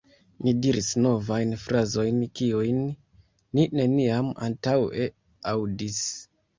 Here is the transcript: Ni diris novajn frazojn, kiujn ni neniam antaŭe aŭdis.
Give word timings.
Ni 0.45 0.53
diris 0.61 0.87
novajn 1.05 1.51
frazojn, 1.65 2.19
kiujn 2.41 2.81
ni 3.61 3.69
neniam 3.79 4.35
antaŭe 4.51 5.11
aŭdis. 5.57 6.07